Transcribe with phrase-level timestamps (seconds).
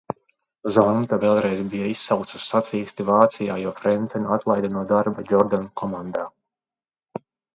[0.75, 6.25] Zonta vēlreiz bija izsaukts uz sacīksti Vācijā, jo Frencenu atlaida no darba Jordan komandā.